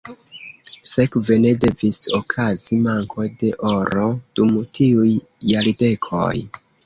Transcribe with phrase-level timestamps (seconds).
[0.91, 4.07] Sekve ne devis okazi manko de oro
[4.39, 5.13] dum tiuj
[5.53, 6.35] jardekoj.